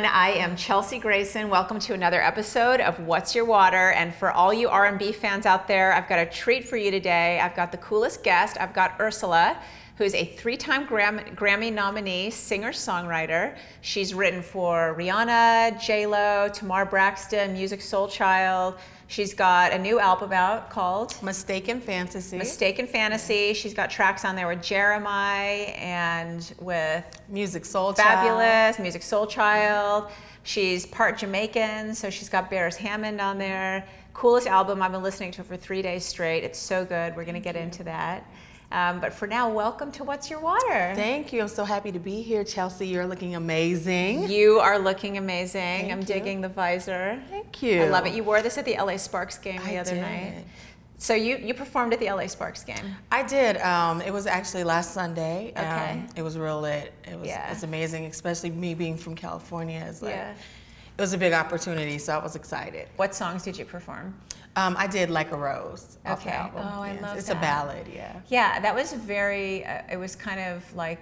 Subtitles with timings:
[0.00, 0.16] everyone.
[0.16, 1.50] I am Chelsea Grayson.
[1.50, 3.90] Welcome to another episode of What's Your Water.
[3.90, 7.38] And for all you R&B fans out there, I've got a treat for you today.
[7.38, 8.56] I've got the coolest guest.
[8.58, 9.60] I've got Ursula,
[9.98, 13.56] who is a three-time Gram- Grammy nominee, singer-songwriter.
[13.82, 18.78] She's written for Rihanna, J Lo, Tamar Braxton, Musiq Soul Soulchild.
[19.10, 22.38] She's got a new album out called Mistaken Fantasy.
[22.38, 23.54] Mistaken Fantasy.
[23.54, 28.38] She's got tracks on there with Jeremih and with Music Soul Child.
[28.40, 30.12] Fabolous, Soul Child.
[30.44, 33.84] She's part Jamaican, so she's got Beres Hammond on there.
[34.14, 34.80] Coolest album.
[34.80, 36.44] I've been listening to it for three days straight.
[36.44, 37.16] It's so good.
[37.16, 38.24] We're going to get into that.
[38.72, 40.92] Um, but for now, welcome to What's Your Water.
[40.94, 41.40] Thank you.
[41.42, 42.86] I'm so happy to be here, Chelsea.
[42.86, 44.30] You're looking amazing.
[44.30, 45.60] You are looking amazing.
[45.60, 46.06] Thank I'm you.
[46.06, 47.20] digging the visor.
[47.30, 47.82] Thank you.
[47.82, 48.14] I love it.
[48.14, 50.02] You wore this at the LA Sparks game the I other did.
[50.02, 50.44] night.
[50.98, 52.94] So you, you performed at the LA Sparks game.
[53.10, 53.56] I did.
[53.56, 55.52] Um, it was actually last Sunday.
[55.56, 56.02] Um, Okay.
[56.16, 56.92] it was real lit.
[57.10, 57.26] It was.
[57.26, 57.50] Yeah.
[57.50, 59.84] It's amazing, especially me being from California.
[59.88, 60.34] It's like, Yeah.
[60.98, 62.88] It was a big opportunity, so I was excited.
[62.96, 64.14] What songs did you perform?
[64.56, 65.98] Um, I did like a rose.
[66.06, 66.30] Okay.
[66.30, 66.66] album.
[66.66, 67.36] Oh, I Yes, love It's that.
[67.36, 67.86] a ballad.
[67.92, 68.20] Yeah.
[68.28, 71.00] Yeah, that was very, uh, it was kind of like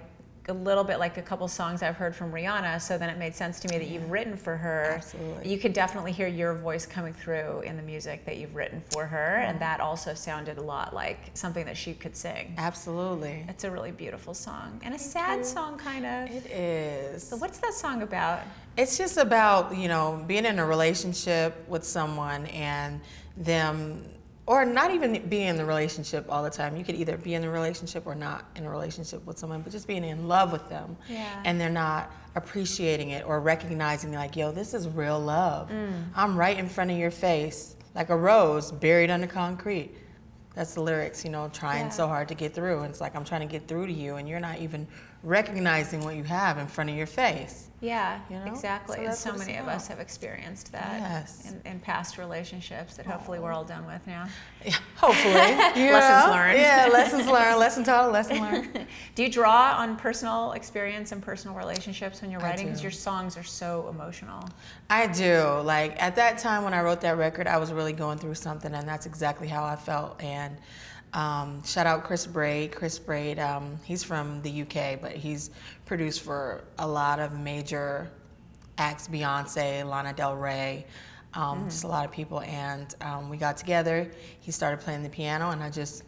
[0.48, 2.80] a little bit like a couple songs I've heard from Rihanna.
[2.80, 4.94] So then it made sense to me that you've written for her.
[4.96, 5.50] Absolutely.
[5.50, 9.06] You could definitely hear your voice coming through in the music that you've written for
[9.06, 9.36] her.
[9.36, 12.54] And that also sounded a lot like something that she could sing.
[12.56, 13.44] Absolutely.
[13.48, 16.30] It's a really beautiful song and a sad song, kind of.
[16.30, 17.22] It is.
[17.24, 18.40] So, what's that song about?
[18.76, 23.00] It's just about, you know, being in a relationship with someone and
[23.36, 24.04] them,
[24.48, 26.74] or not even being in the relationship all the time.
[26.74, 29.70] You could either be in the relationship or not in a relationship with someone, but
[29.70, 30.96] just being in love with them.
[31.06, 31.42] Yeah.
[31.44, 35.68] And they're not appreciating it or recognizing, like, yo, this is real love.
[35.68, 36.04] Mm.
[36.16, 39.90] I'm right in front of your face, like a rose buried under concrete.
[40.54, 41.90] That's the lyrics, you know, trying Yeah.
[41.90, 42.78] so hard to get through.
[42.80, 44.88] And it's like, I'm trying to get through to you, and you're not even
[45.22, 47.64] recognizing what you have in front of your face.
[47.80, 48.46] Yeah, You know?
[48.46, 48.96] exactly.
[48.96, 51.52] So and so many of us have experienced that Yes.
[51.64, 54.26] in, in past relationships that hopefully we're all done with now.
[54.64, 55.32] Yeah, hopefully.
[55.34, 56.58] Lessons learned.
[56.58, 58.86] Yeah, lessons learned, lesson taught, lesson learned.
[59.14, 62.66] Do you draw on personal experience and personal relationships when you're writing?
[62.66, 64.48] Because your songs are so emotional.
[64.90, 65.60] I do.
[65.62, 68.74] Like at that time when I wrote that record, I was really going through something,
[68.74, 70.20] and that's exactly how I felt.
[70.20, 70.56] And
[71.12, 72.72] um, shout out Chris Braide.
[72.72, 75.50] Chris Braide, um, he's from the UK, but he's
[75.86, 78.10] produced for a lot of major
[78.76, 80.86] acts Beyonce, Lana Del Rey,
[81.34, 82.40] um, just a lot of people.
[82.42, 84.10] And um, we got together.
[84.40, 86.04] He started playing the piano, and I just,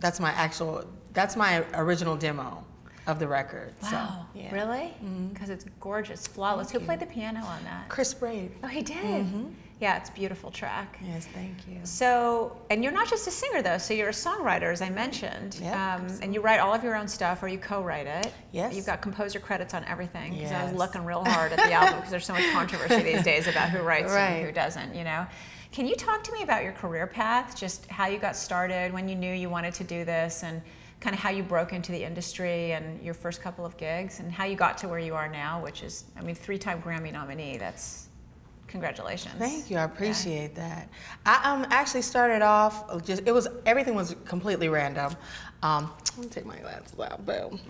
[0.00, 2.64] that's my actual, that's my original demo
[3.06, 3.74] of the record.
[3.82, 4.46] So, yeah.
[4.46, 4.54] Mm-hmm.
[4.54, 4.94] Really?
[5.32, 6.70] Because it's gorgeous, flawless.
[6.70, 7.88] Who played the piano on that?
[7.88, 8.52] Chris Braide.
[8.62, 8.96] Oh, he did.
[8.96, 9.48] Mm-hmm.
[9.82, 10.96] Yeah, it's a beautiful track.
[11.04, 11.80] Yes, thank you.
[11.82, 13.78] So, and you're not just a singer though.
[13.78, 15.58] So you're a songwriter, as I mentioned.
[15.60, 18.32] Yeah, um, and you write all of your own stuff, or you co-write it.
[18.52, 18.76] Yes.
[18.76, 20.34] You've got composer credits on everything.
[20.34, 23.24] Because I was looking real hard at the album because there's so much controversy these
[23.24, 24.94] days about who writes and who doesn't.
[24.94, 25.26] You know.
[25.72, 27.56] Can you talk to me about your career path?
[27.56, 30.62] Just how you got started, when you knew you wanted to do this, and
[31.00, 34.30] kind of how you broke into the industry and your first couple of gigs, and
[34.30, 37.56] how you got to where you are now, which is, I mean, three-time Grammy nominee.
[37.56, 38.06] That's
[38.72, 39.34] congratulations.
[39.38, 39.76] Thank you.
[39.76, 40.88] I appreciate that.
[41.26, 45.14] I um, actually started off just it was everything was completely random.
[45.62, 47.24] Um, let me take my glasses out.
[47.24, 47.60] Boom.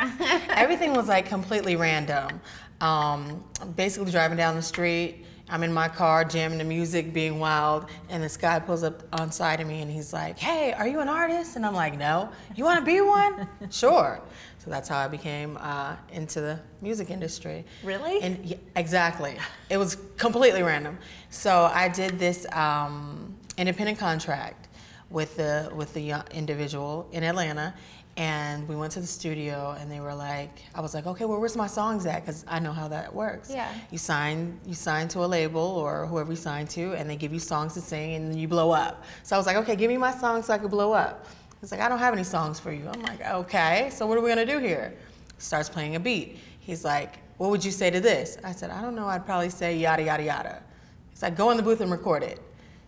[0.50, 2.40] everything was like completely random.
[2.80, 3.42] Um,
[3.76, 5.24] basically driving down the street.
[5.50, 9.32] I'm in my car jamming the music, being wild, and this guy pulls up on
[9.32, 12.30] side of me and he's like, "Hey, are you an artist?" And I'm like, "No."
[12.54, 13.48] You want to be one?
[13.70, 14.20] sure.
[14.58, 17.64] So that's how I became uh, into the music industry.
[17.82, 18.20] Really?
[18.20, 19.36] And yeah, exactly.
[19.70, 20.98] It was completely random.
[21.30, 24.68] So I did this um, independent contract
[25.10, 27.74] with the with the individual in Atlanta,
[28.20, 31.40] and we went to the studio, and they were like, I was like, okay, well,
[31.40, 32.20] where's my songs at?
[32.20, 33.50] Because I know how that works.
[33.50, 33.72] Yeah.
[33.90, 37.32] You sign you sign to a label or whoever you sign to, and they give
[37.32, 39.04] you songs to sing, and then you blow up.
[39.22, 41.28] So I was like, okay, give me my songs so I could blow up.
[41.62, 42.90] He's like, I don't have any songs for you.
[42.92, 44.92] I'm like, okay, so what are we gonna do here?
[45.38, 46.36] Starts playing a beat.
[46.60, 48.36] He's like, what would you say to this?
[48.44, 49.06] I said, I don't know.
[49.06, 50.62] I'd probably say yada yada yada.
[51.08, 52.38] He's like, go in the booth and record it.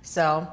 [0.02, 0.46] So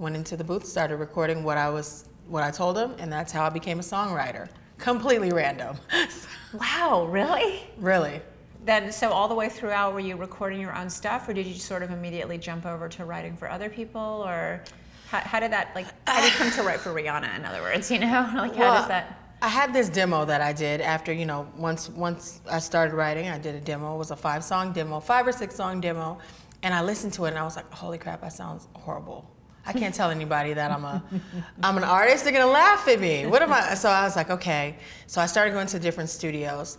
[0.00, 3.32] went into the booth, started recording what I was what I told him, and that's
[3.32, 4.48] how I became a songwriter.
[4.78, 5.76] Completely random.
[6.54, 7.64] Wow, really?
[7.78, 8.20] really.
[8.64, 11.54] Then, so all the way throughout, were you recording your own stuff, or did you
[11.54, 14.62] sort of immediately jump over to writing for other people, or
[15.08, 15.86] how, how did that like?
[16.06, 17.36] How did you come to write for Rihanna?
[17.36, 18.06] In other words, you know,
[18.36, 19.34] like how Well, does that?
[19.42, 23.28] I had this demo that I did after, you know, once once I started writing,
[23.28, 23.96] I did a demo.
[23.96, 26.18] It was a five song demo, five or six song demo,
[26.62, 29.28] and I listened to it and I was like, holy crap, that sounds horrible.
[29.66, 31.02] I can't tell anybody that I'm a
[31.62, 32.24] I'm an artist.
[32.24, 33.26] They're gonna laugh at me.
[33.26, 33.74] What am I?
[33.74, 34.76] So I was like, okay.
[35.06, 36.78] So I started going to different studios,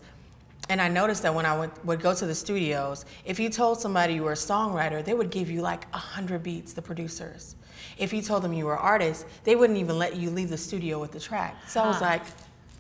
[0.70, 3.80] and I noticed that when I would, would go to the studios, if you told
[3.82, 7.56] somebody you were a songwriter, they would give you like a hundred beats, the producers.
[7.98, 10.58] If you told them you were an artist, they wouldn't even let you leave the
[10.58, 11.56] studio with the track.
[11.68, 12.06] So I was Huh.
[12.06, 12.24] like,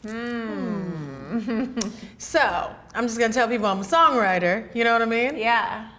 [0.04, 1.80] hmm.
[2.18, 5.38] so I'm just gonna tell people I'm a songwriter, you know what I mean?
[5.38, 5.90] Yeah.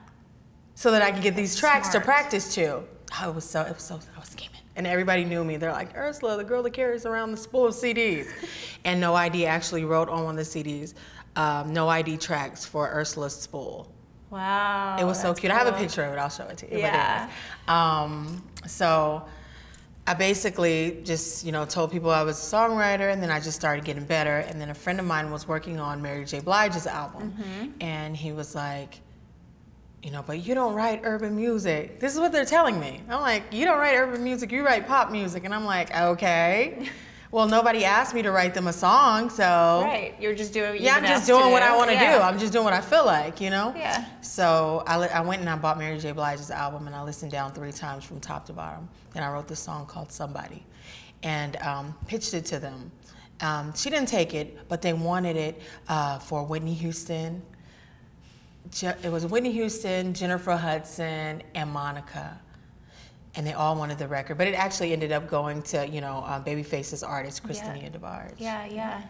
[0.75, 2.02] So that I can get these tracks smart.
[2.05, 2.82] to practice to.
[3.20, 4.61] Oh, it was so, it was so, I was scheming.
[4.76, 5.56] And everybody knew me.
[5.56, 8.29] They're like, Ursula, the girl that carries around the spool of CDs.
[8.85, 10.94] and No ID actually wrote on one of the CDs,
[11.37, 13.91] um, No ID tracks for Ursula's spool.
[14.31, 14.97] Wow.
[15.00, 15.53] It was so cute.
[15.53, 16.19] I have a picture of it.
[16.19, 16.73] I'll show it to you.
[16.73, 17.31] But Yeah.
[17.69, 19.25] Um, so
[20.06, 23.56] I basically just, you know, told people I was a songwriter and then I just
[23.59, 24.38] started getting better.
[24.38, 26.41] And then a friend of mine was working on Mary J.
[26.41, 27.32] Blige's album.
[27.38, 27.70] Mm-hmm.
[27.81, 29.00] And he was like,
[30.06, 31.99] you know, but you don't write urban music.
[31.99, 33.00] This is what they're telling me.
[33.11, 35.44] I'm like, you don't write urban music, you write pop music.
[35.44, 36.88] And I'm like, okay.
[37.32, 39.82] Well, nobody asked me to write them a song, so.
[39.85, 40.14] Right.
[40.20, 40.70] You're just doing.
[40.70, 42.17] what Yeah, I'm just doing what I want to Yeah.
[42.17, 42.23] do.
[42.23, 43.75] I'm just doing what I feel like, you know?
[43.76, 44.05] Yeah.
[44.23, 46.12] So I, I went and I bought Mary J.
[46.12, 48.88] Blige's album and I listened down three times from top to bottom.
[49.12, 50.64] Then I wrote this song called Somebody
[51.25, 52.93] and um, pitched it to them.
[53.41, 57.43] Um, she didn't take it, but they wanted it uh, for Whitney Houston.
[58.71, 62.39] Je- it was Whitney Houston, Jennifer Hudson, and Monica.
[63.35, 66.25] And they all wanted the record, but it actually ended up going to, you know,
[66.27, 68.33] uh, Babyface's artist, Kristinia DeBarge.
[68.39, 69.03] Yeah, yeah.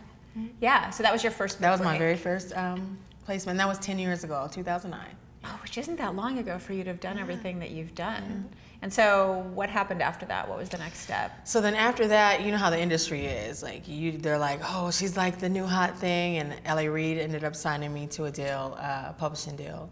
[0.61, 0.91] Yeah.
[0.91, 1.61] So that was your first.
[1.61, 3.57] That was my very first um, placement.
[3.59, 5.07] That was 10 years ago, 2009.
[5.45, 8.49] Oh, which isn't that long ago for you to have done everything that you've done.
[8.83, 10.49] And so, what happened after that?
[10.49, 11.47] What was the next step?
[11.47, 13.63] So then after that, you know how the industry is.
[13.63, 16.39] Like you, they're like, oh, she's like the new hot thing.
[16.39, 16.89] And L.A.
[16.89, 19.91] Reid ended up signing me to a deal, uh, a publishing deal.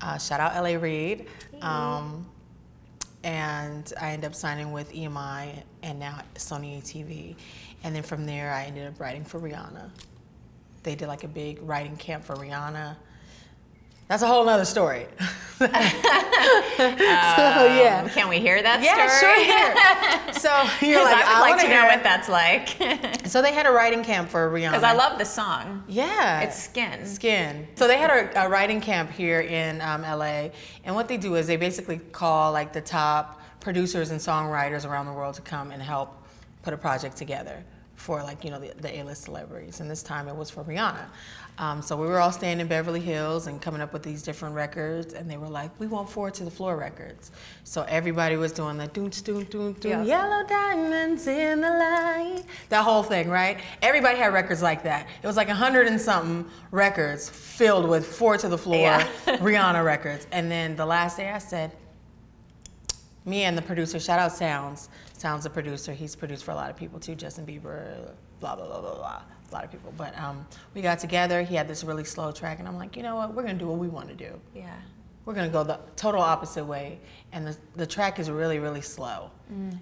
[0.00, 0.76] Uh, shout out L.A.
[0.76, 1.26] Reid.
[1.62, 2.26] Um,
[3.22, 7.36] and I ended up signing with EMI and now Sony ATV.
[7.82, 9.90] And then from there, I ended up writing for Rihanna.
[10.82, 12.96] They did like a big writing camp for Rihanna.
[14.08, 15.06] That's a whole nother story.
[15.58, 18.00] so yeah.
[18.04, 19.20] Um, can we hear that Yeah, story?
[19.20, 19.44] sure.
[19.44, 19.74] Here.
[20.44, 20.50] So
[20.86, 22.68] you're like, I would like wanna know what that's like.
[23.26, 24.72] So they had a writing camp for Rihanna.
[24.72, 25.84] Because I love the song.
[25.88, 26.40] Yeah.
[26.40, 27.06] It's Skin.
[27.06, 27.66] Skin.
[27.76, 30.50] So they had a, a writing camp here in um, LA,
[30.84, 35.06] and what they do is they basically call like the top producers and songwriters around
[35.06, 36.14] the world to come and help
[36.62, 37.64] put a project together
[38.04, 39.80] for like you know the, the A-list celebrities.
[39.80, 41.06] And this time it was for Rihanna.
[41.56, 44.54] Um, so we were all staying in Beverly Hills and coming up with these different
[44.54, 47.30] records, and they were like, "We want four to the Floor records."
[47.62, 52.42] So everybody was doing the doon doon doon doon yellow diamonds in the light.
[52.68, 53.58] That whole thing, right?
[53.80, 55.06] Everybody had records like that.
[55.22, 59.08] It was like a hundred and something records filled with four to the floor Yeah.
[59.26, 60.26] Rihanna records.
[60.30, 61.72] And then the last day I said,
[63.24, 64.88] me and the producer, shout out Soundz.
[65.24, 65.92] Soundz the producer.
[65.94, 68.10] He's produced for a lot of people too, Justin Bieber,
[68.40, 69.22] blah, blah, blah, blah, blah.
[69.50, 69.92] A lot of people.
[69.96, 71.42] But um, we got together.
[71.42, 73.34] He had this really slow track, and I'm like, you know what?
[73.34, 74.74] We're going to do what we want to do Yeah.
[75.24, 77.00] we're gonna go the total opposite way,
[77.32, 79.30] and the the track is really really slow,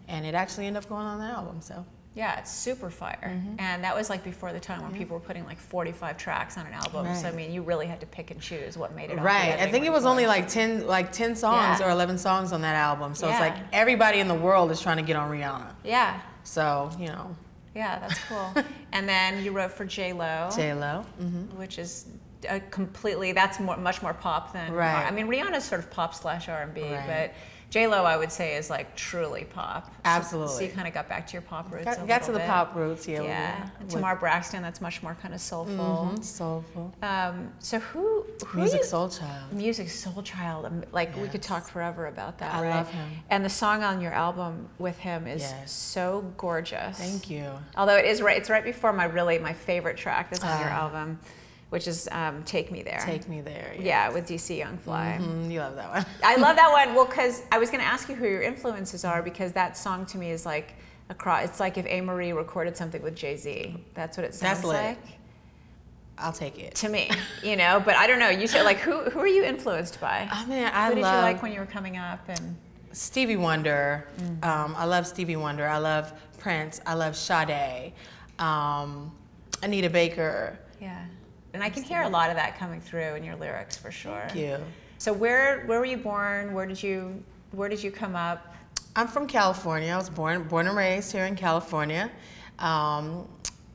[0.08, 1.60] and it actually ended up going on the album.
[1.60, 1.84] So
[2.14, 3.18] Yeah, it's super fire.
[3.34, 3.54] Mm-hmm.
[3.58, 6.66] And that was like before the time when people were putting like 45 tracks on
[6.66, 7.14] an album.
[7.14, 9.70] So, I mean, you really had to pick and choose what made it right, I
[9.70, 11.86] think it was only like ten like ten songs Yeah.
[11.86, 13.14] or eleven songs on that album.
[13.14, 15.72] So it's like everybody in the world is trying to get on Rihanna.
[15.84, 16.20] Yeah.
[16.44, 17.34] So you know,
[17.74, 18.54] Yeah, that's cool.
[18.92, 21.06] and then you wrote for J Lo, J Lo.
[21.18, 22.06] hmm which is
[22.48, 25.06] a completely that's more much more pop than Right.
[25.06, 27.06] I mean, Rihanna's sort of pop slash R and B, Right.
[27.06, 27.34] but
[27.70, 29.90] J Lo I would say is like truly pop.
[30.30, 31.86] So- So, you kind of got back to your pop roots.
[31.86, 32.46] Got, a got to the bit.
[32.46, 33.22] pop roots, yeah.
[33.22, 34.60] Yeah, and Tamar Braxton.
[34.60, 36.06] That's much more kind of soulful.
[36.06, 36.92] hmm soulful.
[37.02, 39.52] Um, so who who Musiq you- Soulchild.
[39.52, 40.66] Music Soul Child.
[40.66, 42.54] um, Like we could talk forever about that.
[42.54, 42.74] I right?
[42.76, 43.08] love him.
[43.30, 45.72] And the song on your album with him is Yes.
[45.72, 46.98] so gorgeous.
[46.98, 47.50] Thank you.
[47.78, 50.68] Although it is right, it's right before my really my favorite track that's on your
[50.68, 50.82] Ah.
[50.82, 51.18] album,
[51.72, 53.74] which is um, "Take Me There." Take me there.
[53.78, 55.18] Yeah, with DC Young Fly.
[55.18, 56.06] Mhm, you love that one.
[56.22, 56.94] I love that one.
[56.94, 60.04] Well, because I was going to ask you who your influences are, because that song
[60.06, 60.74] to me is like
[61.08, 61.44] across.
[61.44, 63.74] It's like if Amerie recorded something with Jay Z.
[63.94, 64.74] That's what it sounds That's lit.
[64.84, 64.98] like
[66.18, 66.74] I'll take it.
[66.76, 67.10] to me.
[67.42, 68.28] You know, but I don't know.
[68.28, 70.28] You said like who who are you influenced by?
[70.30, 72.20] I mean, I who did love you like when you were coming up?
[72.28, 72.54] And
[72.92, 74.06] Stevie Wonder.
[74.42, 75.66] Um, I love Stevie Wonder.
[75.66, 76.82] I love Prince.
[76.86, 77.94] I love Sade.
[78.38, 79.10] Um,
[79.62, 80.58] Anita Baker.
[80.80, 81.04] yeah,
[81.54, 84.24] and I can hear a lot of that coming through in your lyrics for sure.
[84.28, 84.58] Thank you.
[84.98, 86.54] So where where were you born?
[86.54, 88.54] Where did you where did you come up?
[88.94, 89.92] I'm from California.
[89.92, 92.10] I was born born and raised here in California.
[92.58, 93.28] Um,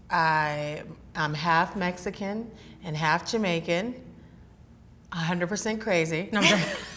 [0.09, 0.83] I
[1.15, 2.49] I'm half Mexican
[2.83, 3.95] and half Jamaican.
[5.11, 6.29] 100% crazy.
[6.31, 6.41] No.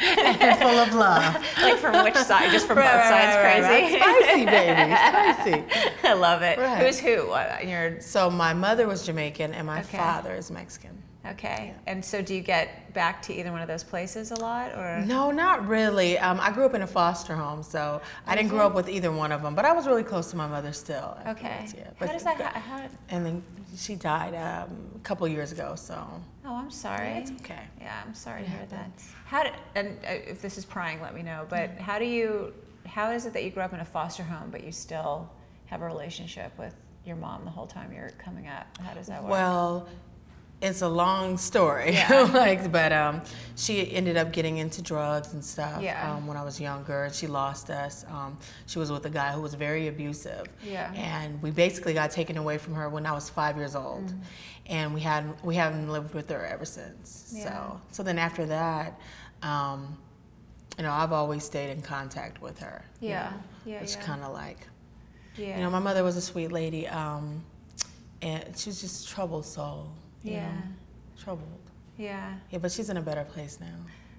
[0.00, 1.44] and full of love.
[1.62, 2.50] Like from which side?
[2.52, 3.98] Just from both Right, sides, right, right, crazy.
[3.98, 4.24] right.
[4.24, 5.64] Spicy, baby.
[5.64, 5.98] Spicy.
[6.08, 6.58] I love it.
[6.58, 6.84] Right.
[6.84, 7.34] Who's who?
[7.68, 9.96] Your So my mother was Jamaican and my Okay.
[9.98, 11.02] father is Mexican.
[11.32, 11.74] Okay.
[11.86, 15.02] And so do you get back to either one of those places a lot or?
[15.04, 16.18] No, not really.
[16.18, 19.10] Um, I grew up in a foster home, so I didn't grow up with either
[19.12, 19.54] one of them.
[19.54, 21.16] But I was really close to my mother still.
[21.26, 21.66] Okay.
[21.76, 21.90] Yeah.
[21.98, 23.42] How does that, ha- how, And then
[23.76, 25.94] she died um, a couple years ago, so
[26.44, 27.08] oh, I'm sorry.
[27.08, 27.64] it's okay.
[27.80, 28.90] Yeah, I'm sorry to hear that.
[29.26, 32.54] How did, and uh, if this is prying, let me know, but how do you,
[32.86, 35.30] how is it that you grew up in a foster home, but you still
[35.66, 38.66] have a relationship with your mom the whole time you're coming up?
[38.80, 39.32] How does that work?
[39.32, 39.88] Well,
[40.62, 41.92] it's a long story.
[41.92, 42.30] Yeah.
[42.34, 43.20] like, but um,
[43.56, 46.14] she ended up getting into drugs and stuff Yeah.
[46.14, 48.04] um, when I was younger, and she lost us.
[48.10, 50.46] Um, she was with a guy who was very abusive.
[50.64, 50.92] Yeah.
[50.94, 54.12] And we basically got taken away from her when I was five years old,
[54.66, 57.32] and we had we haven't lived with her ever since.
[57.36, 57.44] Yeah.
[57.44, 58.98] So so then after that.
[59.42, 59.98] Um,
[60.78, 62.84] you know, I've always stayed in contact with her.
[63.00, 63.30] you Yeah.
[63.30, 64.00] know, Yeah, yeah.
[64.02, 64.58] kind of like
[65.36, 65.56] yeah.
[65.56, 67.42] you know, my mother was a sweet lady, um,
[68.20, 69.88] and she was just troubled soul.
[70.32, 70.46] Yeah.
[70.46, 70.52] Know?
[71.22, 71.48] Troubled.
[71.96, 72.34] yeah.
[72.50, 73.66] Yeah, but she's in a better place now.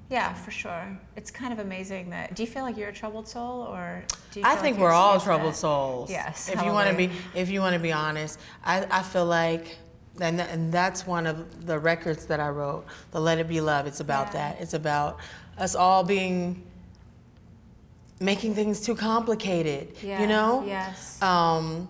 [0.09, 0.97] Yeah, for sure.
[1.17, 2.33] It's kind of amazing that.
[2.33, 4.45] Do you feel like you're a troubled soul, or do you?
[4.45, 5.57] I think like we're all troubled that?
[5.57, 6.09] souls.
[6.09, 9.25] Yes, If you want to be, if you want to be honest, I, I feel
[9.25, 9.77] like,
[10.21, 12.85] and and that's one of the records that I wrote.
[13.11, 13.85] The Let It Be Love.
[13.85, 14.33] It's about Yeah.
[14.53, 14.61] that.
[14.61, 15.19] It's about
[15.57, 16.63] us all being
[18.21, 19.93] making things too complicated.
[20.01, 20.21] Yeah.
[20.21, 20.63] You know.
[20.65, 21.21] Yes.
[21.21, 21.89] um,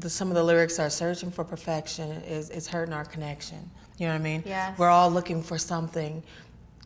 [0.00, 3.70] the, some of the lyrics are searching for perfection is, is hurting our connection.
[3.98, 4.42] You know what I mean?
[4.46, 4.78] Yes.
[4.78, 6.22] We're all looking for something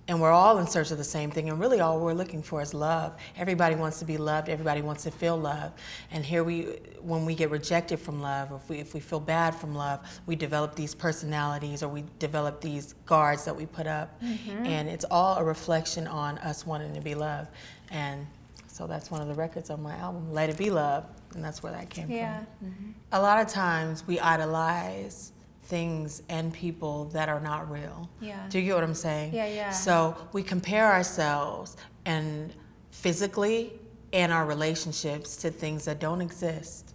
[0.09, 1.49] and we're all in search of the same thing.
[1.49, 3.17] And really all we're looking for is love.
[3.37, 4.49] Everybody wants to be loved.
[4.49, 5.73] Everybody wants to feel love.
[6.11, 6.63] And here we,
[7.01, 10.35] when we get rejected from love, if we, if we feel bad from love, we
[10.35, 14.21] develop these personalities or we develop these guards that we put up.
[14.23, 14.67] Mm-hmm.
[14.67, 17.51] And it's all a reflection on us wanting to be loved.
[17.91, 18.27] And
[18.67, 21.05] so that's one of the records on my album, Let It Be Love.
[21.35, 22.45] And that's where that came yeah.
[22.59, 22.95] from.
[23.13, 25.33] A lot of times we idolize
[25.65, 28.11] things and people that are not real.
[28.21, 28.47] Yeah.
[28.49, 29.35] Do you get what I'm saying?
[29.35, 29.71] Yeah, yeah.
[29.71, 32.53] So we compare ourselves and
[32.91, 33.73] physically
[34.13, 36.92] and our relationships to things that don't exist.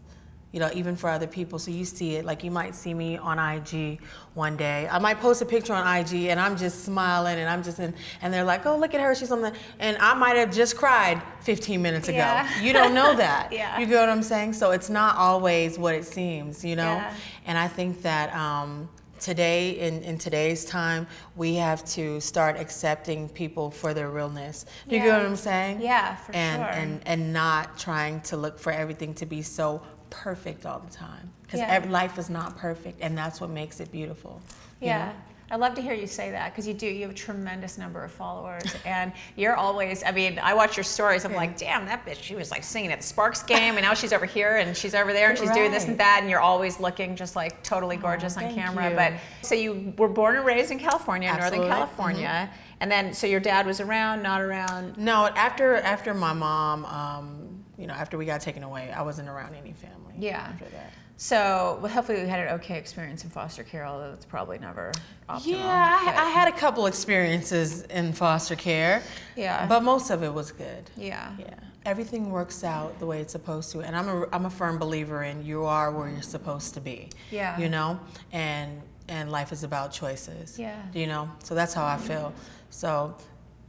[0.51, 1.59] You know, even for other people.
[1.59, 3.99] So you see it, like you might see me on IG
[4.33, 4.87] one day.
[4.89, 7.93] I might post a picture on IG and I'm just smiling and I'm just in,
[8.21, 10.77] and they're like, oh, look at her, she's on the, and I might have just
[10.77, 12.17] cried 15 minutes ago.
[12.17, 12.61] Yeah.
[12.61, 13.51] You don't know that.
[13.51, 13.77] Yeah.
[13.77, 14.53] You get what I'm saying?
[14.53, 16.95] So it's not always what it seems, you know?
[16.95, 17.13] Yeah.
[17.45, 18.89] And I think that um,
[19.19, 24.65] today, in, in today's time, we have to start accepting people for their realness.
[24.87, 25.81] You get what I'm saying?
[25.81, 26.69] Yeah, for and, sure.
[26.69, 31.29] And, and not trying to look for everything to be so perfect all the time.
[31.43, 31.85] Because Yeah.
[31.89, 34.41] life is not perfect, and that's what makes it beautiful.
[34.81, 35.05] Yeah.
[35.07, 35.11] know?
[35.49, 36.85] I love to hear you say that because you do.
[36.85, 40.03] You have a tremendous number of followers, and you're always.
[40.03, 41.23] I mean, I watch your stories.
[41.23, 42.21] I'm like, damn, that bitch.
[42.21, 44.93] She was like singing at the Sparks game, and now she's over here, and she's
[44.93, 47.95] over there, and she's doing this and that, and you're always looking just like totally
[47.95, 48.89] gorgeous on camera.
[48.89, 48.95] you.
[48.97, 51.69] But so you were born and raised in California, Northern Absolutely.
[51.69, 51.77] Mm-hmm.
[51.79, 52.49] California,
[52.81, 54.97] and then so your dad was around, not around.
[54.97, 57.36] No, after after my mom, um,
[57.77, 60.15] you know, after we got taken away, I wasn't around any family.
[60.17, 60.39] Yeah.
[60.53, 60.91] After that.
[61.19, 64.91] So well, hopefully we had an okay experience in foster care, although it's probably never
[65.27, 65.45] optimal.
[65.47, 69.01] Yeah, I, I had a couple experiences in foster care.
[69.35, 69.65] Yeah.
[69.67, 70.89] But most of it was good.
[70.95, 71.31] yeah.
[71.39, 71.53] Yeah.
[71.85, 73.79] Everything works out the way it's supposed to.
[73.79, 77.09] And I'm a, I'm a firm believer in you are where you're supposed to be.
[77.31, 77.57] Yeah.
[77.57, 77.99] You know?
[78.33, 80.59] And and life is about choices.
[80.59, 80.81] Yeah.
[80.93, 81.31] You know?
[81.43, 82.33] So that's how I feel.
[82.69, 83.15] So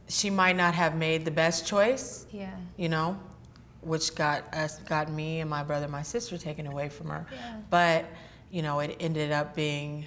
[0.09, 2.51] she might not have made the best choice, Yeah.
[2.75, 3.17] you know,
[3.81, 7.25] which got us got me and my brother and my sister taken away from her.
[7.31, 7.55] Yeah.
[7.69, 8.05] But,
[8.51, 10.05] you know, it ended up being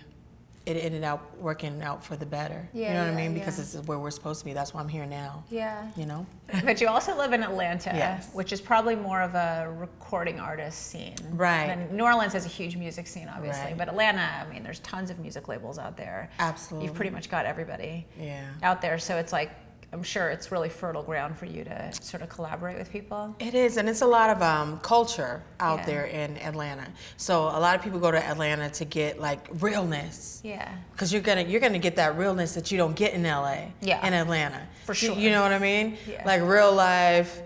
[0.65, 2.69] it ended up working out for the better.
[2.73, 3.35] Yeah, you know what yeah, I mean?
[3.35, 3.65] Because yeah.
[3.65, 4.53] this is where we're supposed to be.
[4.53, 5.43] That's why I'm here now.
[5.51, 5.89] Yeah.
[5.97, 6.27] You know?
[6.65, 8.31] But you also live in Atlanta, Yes.
[8.33, 11.17] which is probably more of a recording artist scene.
[11.31, 11.65] Right.
[11.65, 13.71] And New Orleans has a huge music scene, obviously.
[13.71, 13.79] Right.
[13.79, 16.31] But Atlanta, I mean, there's tons of music labels out there.
[16.39, 16.87] Absolutely.
[16.87, 18.45] You've pretty much got everybody Yeah.
[18.63, 18.99] out there.
[18.99, 19.51] So it's like,
[19.93, 23.37] I'm sure it's really fertile ground for you to sort of collaborate with people.
[23.39, 25.85] It is, and it's a lot of um, culture out Yeah.
[25.87, 26.87] there in Atlanta.
[27.19, 30.67] So a lot of people go to Atlanta to get like realness, Yeah.
[30.93, 34.07] because you're gonna you're gonna get that realness that you don't get in LA, Yeah.
[34.07, 35.17] in Atlanta, For You- sure.
[35.17, 35.99] You, know what I mean?
[36.07, 36.23] Yeah.
[36.25, 37.43] Like real life,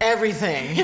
[0.00, 0.66] everything.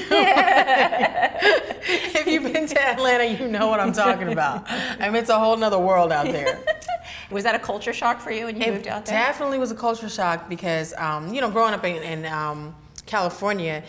[2.15, 4.65] if you've been to Atlanta, you know what I'm talking about.
[4.69, 6.61] I mean, it's a whole nother world out there.
[7.31, 9.19] Was that a culture shock for you when you moved out there?
[9.19, 12.75] definitely was a culture shock because, um, you know, growing up in, in um,
[13.07, 13.83] California,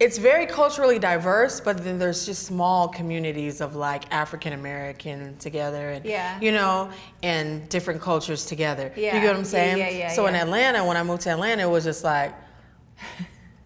[0.00, 5.90] it's very culturally diverse, but then there's just small communities of like African American together,
[5.90, 6.38] and Yeah.
[6.40, 6.90] you know,
[7.22, 8.92] and different cultures together.
[8.96, 9.14] Yeah.
[9.14, 9.78] You get what I'm saying?
[9.78, 10.34] yeah, yeah, so in.
[10.34, 12.34] Atlanta, when I moved to Atlanta, it was just like,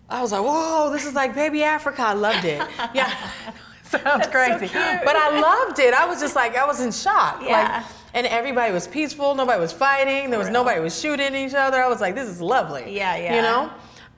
[0.08, 2.02] I was like, whoa, this is like baby Africa.
[2.02, 2.62] I loved it.
[2.94, 3.14] Yeah.
[3.90, 4.66] So sounds crazy.
[4.70, 5.94] but I loved it.
[5.94, 7.40] I was just like, I was in shock.
[7.42, 7.78] Yeah.
[7.78, 9.34] Like, and everybody was peaceful.
[9.34, 10.28] Nobody was fighting.
[10.28, 11.82] There was nobody was shooting each other.
[11.82, 12.94] I was like, this is lovely.
[12.94, 13.36] Yeah, yeah.
[13.36, 13.70] You know?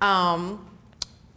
[0.04, 0.66] Um,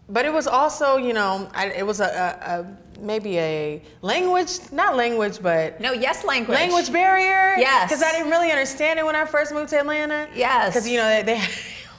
[0.10, 4.50] but it was also, you know, I, it was a, a, a maybe a language,
[4.72, 6.58] not language, but No, yes, language.
[6.58, 7.56] language barrier.
[7.60, 7.88] Yes.
[7.88, 10.28] Because I didn't really understand it when I first moved to Atlanta.
[10.34, 10.70] Yes.
[10.74, 11.22] Because you know they.
[11.22, 11.44] they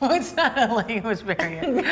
[0.03, 1.83] it's not a language barrier.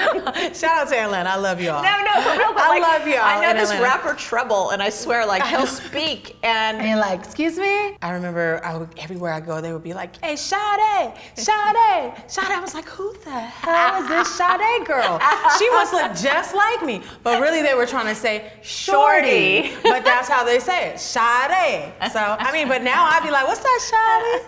[0.54, 1.30] Shout out to Atlanta.
[1.30, 1.82] I love y'all.
[1.82, 2.52] No, no, for real.
[2.52, 3.82] But I like, love y'all I know this Atlanta.
[3.96, 7.96] rapper Treble, and I swear, like he'll speak, and And you're like, excuse me?
[8.02, 12.44] I remember I would, everywhere I go, they would be like, hey, Sade, Sade, Sade.
[12.50, 15.20] I was like, who the hell is this Sade girl?
[15.58, 17.02] She must look just like me.
[17.22, 19.68] But really, they were trying to say Shorty.
[19.68, 19.74] Shorty.
[19.82, 21.92] But that's how they say it, Sade.
[22.12, 23.80] So, I mean, but now I'd be like, what's that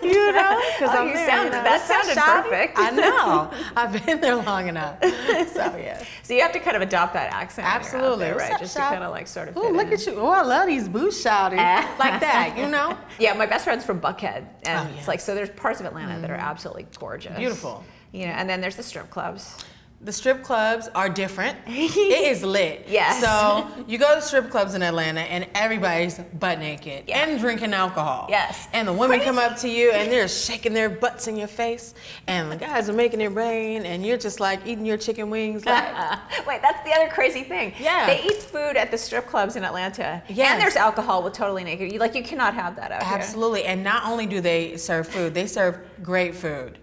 [0.02, 0.12] Sade?
[0.12, 0.60] You know?
[0.78, 2.78] Because Oh, you sound- that sounded Sade?" perfect.
[2.78, 3.50] I know.
[3.76, 4.98] I've been there long enough.
[5.02, 6.02] So, yeah.
[6.22, 7.64] so you have to kind of adopt that accent.
[7.66, 8.24] when you're out Absolutely.
[8.24, 8.58] there, right?
[8.58, 9.56] Just to kind of like sort of.
[9.56, 9.92] Ooh, look in.
[9.92, 10.14] at you.
[10.16, 11.56] Oh, I love these boots, Shouty.
[11.98, 12.96] like that, you know?
[13.18, 14.98] Yeah, my best friend's from Buckhead, and Oh, yeah.
[14.98, 15.34] It's like so.
[15.34, 16.42] There's parts of Atlanta that are mm.
[16.42, 17.84] absolutely gorgeous, Beautiful.
[18.12, 19.64] You know, and then there's the strip clubs.
[20.00, 21.56] The strip clubs are different.
[21.66, 21.96] it
[22.30, 22.84] is lit.
[22.88, 23.22] Yes.
[23.22, 27.24] So you go to strip clubs in Atlanta and everybody's butt naked Yeah.
[27.26, 28.26] and drinking alcohol.
[28.28, 28.68] Yes.
[28.74, 31.94] And the women come up to you and they're shaking their butts in your face,
[32.26, 35.64] and the guys are making it rain, and you're just like eating your chicken wings.
[35.74, 37.72] Like, Wait, that's the other crazy thing.
[37.80, 38.06] Yeah.
[38.06, 40.22] They eat food at the strip clubs in Atlanta.
[40.28, 40.52] Yes.
[40.52, 41.90] And there's alcohol with totally naked.
[41.90, 43.14] You like you cannot have that out here.
[43.14, 43.64] absolutely.
[43.64, 46.78] And not only do they serve food, they serve great food.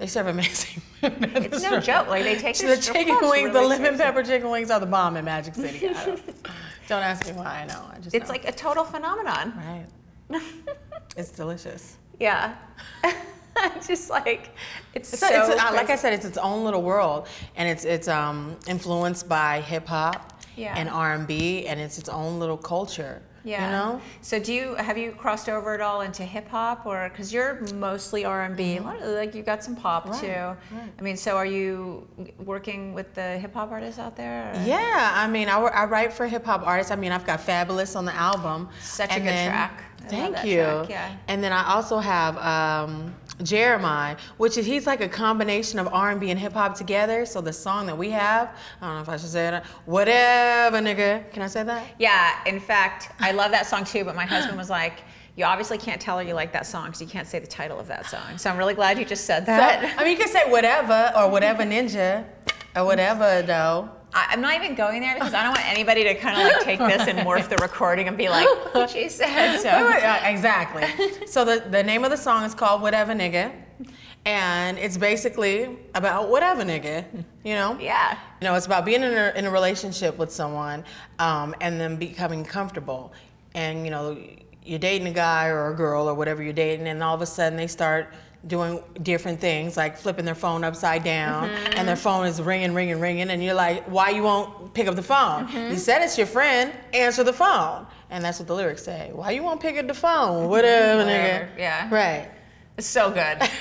[0.00, 0.80] They serve amazing.
[1.02, 2.08] It's no joke.
[2.08, 5.16] Like they take So the chicken wings, the lemon pepper chicken wings are the bomb
[5.18, 5.78] in Magic City.
[5.88, 6.22] Don't,
[6.88, 7.60] don't ask me why.
[7.62, 7.84] I know.
[7.94, 8.32] I just It's know.
[8.32, 9.52] like a total phenomenon.
[10.30, 10.42] right.
[11.18, 11.98] It's delicious.
[12.18, 12.54] Yeah.
[13.86, 14.50] Just like
[14.94, 17.28] it's, It's, so a, it's a, uh, like I said, it's its own little world,
[17.56, 20.74] and it's it's um, influenced by hip hop Yeah.
[20.78, 23.20] and R and B, and it's its own little culture.
[23.42, 23.64] Yeah.
[23.64, 24.00] You know.
[24.20, 27.60] So do you have you crossed over at all into hip hop or because you're
[27.74, 30.12] mostly R and B, like you've got some pop Mm-hmm.
[30.12, 30.76] Right, too.
[30.76, 30.92] right.
[30.98, 32.06] I mean, so are you
[32.38, 34.52] working with the hip hop artists out there?
[34.54, 36.92] or- Yeah, I mean, I, I write for hip hop artists.
[36.92, 38.68] I mean, I've got Fabolous on the album.
[38.82, 39.84] Such a good then- track.
[40.02, 40.62] I Thank you.
[40.62, 41.16] track, yeah.
[41.28, 46.30] And then I also have um, Jeremih, which is he's like a combination of R&B
[46.30, 47.26] and hip hop together.
[47.26, 49.64] So the song that we have, I don't know if I should say it.
[49.86, 51.30] Whatever, nigga.
[51.32, 51.84] Can I say that?
[51.98, 52.38] Yeah.
[52.46, 54.04] In fact, I love that song too.
[54.04, 55.02] But my husband was like,
[55.36, 57.78] "You obviously can't tell her you like that song because you can't say the title
[57.78, 59.94] of that song." So I'm really glad you just said So, that.
[59.98, 62.24] I mean, you can say whatever or whatever ninja
[62.76, 63.88] or whatever though.
[64.12, 66.64] I, I'm not even going there because I don't want anybody to kind of like
[66.64, 71.26] take this and morph the recording and be like, "What she said." So uh, exactly.
[71.26, 73.52] so the, the name of the song is called Whatever Nigga.
[74.26, 77.06] And it's basically about whatever nigga,
[77.42, 77.78] you know?
[77.80, 78.18] yeah.
[78.40, 80.84] You know, it's about being in a, in a relationship with someone
[81.18, 83.14] um, and then becoming comfortable.
[83.54, 84.18] And, you know,
[84.62, 87.26] you're dating a guy or a girl or whatever you're dating, and all of a
[87.26, 88.12] sudden they start
[88.46, 91.72] doing different things like flipping their phone upside down mm-hmm.
[91.76, 94.96] and their phone is ringing, ringing, ringing, and you're like, why you won't pick up
[94.96, 95.46] the phone?
[95.46, 95.72] Mm-hmm.
[95.72, 97.86] You said it's your friend, answer the phone.
[98.08, 99.10] And that's what the lyrics say.
[99.12, 100.42] Why you won't pick up the phone?
[100.42, 100.48] Mm-hmm.
[100.50, 101.58] Whatever, Whatever, nigga.
[101.58, 101.94] yeah.
[101.94, 102.30] Right.
[102.76, 103.48] It's so good.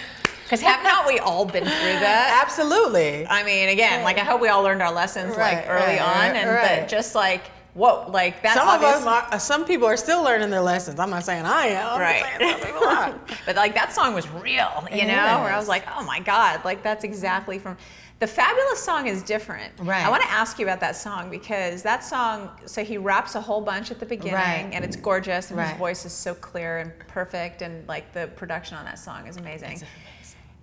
[0.50, 2.42] Because have not we all been through that?
[2.44, 3.24] Absolutely.
[3.28, 6.36] I mean, again, like I hope we all learned our lessons like early right, on,
[6.36, 6.80] and right.
[6.80, 7.44] but just like
[7.80, 8.54] what, like that.
[8.56, 11.00] Some of us are, some people are still learning their lessons.
[11.00, 11.94] I'm not saying I am.
[11.94, 12.24] I'm Right.
[12.40, 13.20] saying some people are.
[13.46, 16.20] but like that song was real, you It know, where I was like, oh my
[16.20, 17.78] god, like that's exactly from.
[18.20, 19.72] The Fabolous song is different.
[19.80, 20.06] Right.
[20.06, 22.50] I want to ask you about that song because that song.
[22.66, 24.70] So he raps a whole bunch at the beginning, Right.
[24.74, 25.70] and it's gorgeous, and Right.
[25.70, 29.38] his voice is so clear and perfect, and like the production on that song is
[29.38, 29.70] amazing.
[29.70, 29.88] amazing.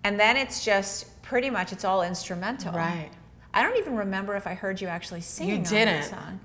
[0.05, 2.73] And then it's just pretty much it's all instrumental.
[2.73, 3.09] Right.
[3.55, 6.03] I don't even remember if I heard you actually singing on didn't.
[6.05, 6.41] song.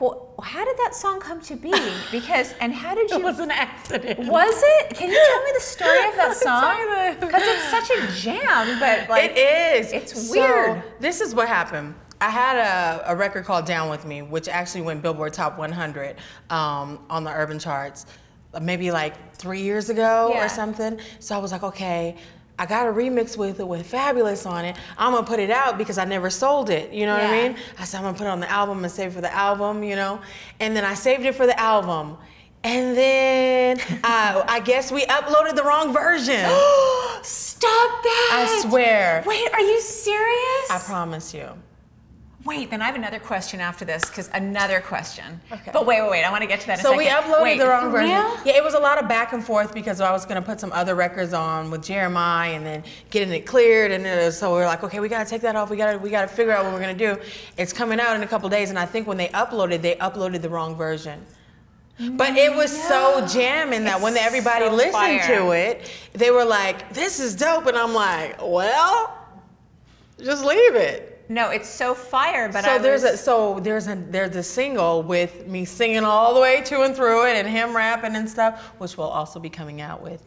[0.00, 0.34] Cool.
[0.42, 1.74] How did that song come to be?
[2.10, 3.18] Because and how did you?
[3.18, 4.18] It was an accident.
[4.30, 4.96] Was it?
[4.96, 7.16] Can you tell me the story of that song?
[7.20, 9.36] Because it's such a jam, but like it
[9.76, 9.92] is.
[9.92, 10.82] it's So, weird.
[11.00, 11.94] this is what happened.
[12.22, 16.16] I had a, a record called Down With Me, which actually went Billboard Top 100
[16.48, 18.06] um, on the urban charts,
[18.54, 20.46] uh, maybe like three years ago Yeah.
[20.46, 20.98] or something.
[21.18, 22.16] So I was like, okay,
[22.60, 24.76] I got a remix with it with Fabolous on it.
[24.98, 26.92] I'm gonna put it out because I never sold it.
[26.92, 27.56] You know what I mean?
[27.78, 29.82] I said I'm gonna put it on the album and save it for the album.
[29.82, 30.20] You know,
[30.60, 32.18] and then I saved it for the album.
[32.62, 36.34] And then uh, I guess we uploaded the wrong version.
[37.22, 38.46] Stop that!
[38.46, 39.24] I swear.
[39.26, 40.70] Wait, are you serious?
[40.70, 41.48] I promise you.
[42.44, 45.38] Wait, then I have another question after this because another question.
[45.52, 45.70] Okay.
[45.74, 46.24] But wait, wait, wait.
[46.24, 46.78] I want to get to that.
[46.78, 48.08] In So we uploaded Wait, the wrong version.
[48.08, 48.38] real?
[48.46, 50.72] Yeah, it was a lot of back and forth because I was gonna put some
[50.72, 54.64] other records on with Jeremih and then getting it cleared, and then, so we were
[54.64, 55.68] like, okay, we gotta take that off.
[55.68, 57.18] We gotta we gotta figure out what we're gonna do.
[57.58, 60.40] It's coming out in a couple days, and I think when they uploaded, they uploaded
[60.40, 61.22] the wrong version.
[62.12, 65.36] But it was so jamming that when everybody so listened fire.
[65.36, 69.14] to it, they were like, "This is dope," and I'm like, "Well,
[70.18, 72.48] just leave it." No, it's so fire.
[72.52, 76.02] But so I there's was, a so there's a there's a single with me singing
[76.02, 79.38] all the way to and through it and him rapping and stuff, which will also
[79.38, 80.26] be coming out with.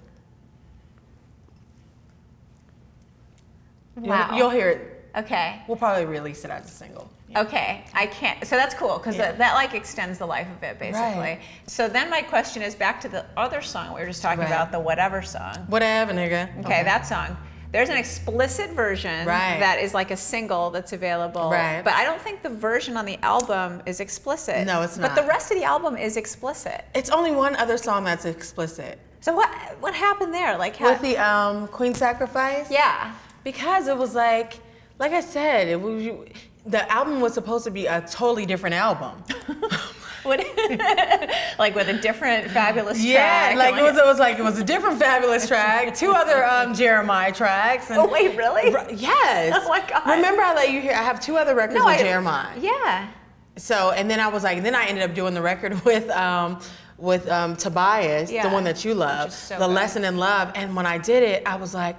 [3.98, 4.36] You'll- wow.
[4.38, 5.12] You'll, hear it.
[5.18, 5.62] okay.
[5.68, 7.10] We'll probably release it as a single.
[7.36, 8.46] Okay, I can't.
[8.48, 9.32] So that's cool because Yeah.
[9.32, 11.20] that, that like extends the life of it basically.
[11.20, 11.40] Right.
[11.68, 14.48] So then my question is back to the other song we were just talking Right.
[14.48, 15.56] about, the whatever song.
[15.68, 16.60] Whatever, nigga.
[16.64, 17.36] Okay, that song.
[17.74, 19.60] There's an explicit version Right.
[19.60, 21.50] that is like a single that's available.
[21.50, 21.82] Right.
[21.84, 24.66] But I don't think the version on the album is explicit.
[24.66, 25.16] No, it's not.
[25.16, 26.86] But the rest of the album is explicit.
[26.94, 29.00] It's only one other song that's explicit.
[29.22, 30.58] So what what happened there?
[30.58, 30.92] Like how?
[30.92, 32.70] With the um, Queen Sacrifice.
[32.72, 33.14] yeah.
[33.44, 34.54] Because it was like,
[35.00, 36.30] like I said, it was
[36.66, 39.22] the album was supposed to be a totally different album.
[40.24, 40.40] What,
[41.60, 43.58] like with a different Fabolous Yeah, track.
[43.58, 46.74] like it was, it was like it was a different Fabolous track, two other um,
[46.74, 47.90] Jeremih tracks.
[47.90, 48.74] And, Oh wait, really?
[48.74, 49.54] R- yes.
[49.62, 50.08] Oh my God.
[50.08, 50.94] Remember I let you hear?
[50.94, 52.62] I have two other records No, with I- Jeremih.
[52.64, 53.10] Yeah.
[53.58, 56.10] So and then I was like, and then I ended up doing the record with
[56.12, 56.60] um,
[56.98, 59.74] with um, Tobias, Yeah, the one that you love, so the good.
[59.74, 60.52] lesson in love.
[60.56, 61.98] And when I did it, I was like.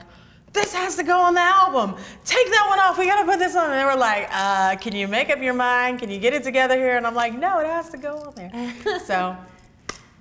[0.55, 1.97] This has to go on the album.
[2.25, 2.97] Take that one off.
[2.97, 3.71] We gotta put this on.
[3.71, 5.99] And they were like, uh, "Can you make up your mind?
[5.99, 8.35] Can you get it together here?" And I'm like, "No, it has to go on
[8.37, 9.37] there." so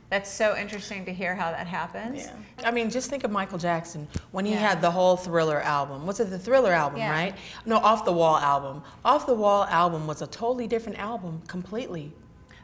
[0.10, 2.26] That's so interesting to hear how that happens.
[2.26, 2.68] Yeah.
[2.68, 4.60] I mean, just think of Michael Jackson when he Yeah.
[4.70, 6.06] had the whole Thriller album.
[6.06, 7.10] Was it the Thriller album, Yeah.
[7.12, 7.36] right?
[7.66, 8.84] No, Off the Wall album.
[9.04, 12.12] Off the Wall album was a totally different album completely.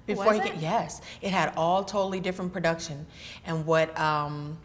[0.05, 0.51] Before Was he it?
[0.53, 3.05] could, yes, it had all totally different production.
[3.47, 4.57] And what um,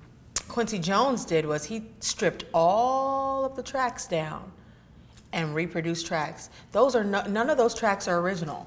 [0.49, 4.51] Quincy Jones did was he stripped all of the tracks down
[5.33, 6.51] and reproduced tracks.
[6.73, 8.67] Those are no, none of those tracks are original.